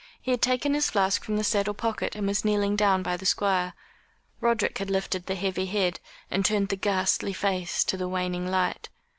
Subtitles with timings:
[0.19, 3.25] He had taken his flask from the saddle pocket, and was kneeling down by the
[3.27, 3.75] Squire.
[4.39, 5.99] Roderick had lifted the heavy head,
[6.31, 8.89] and turned the ghastly face to the waning light.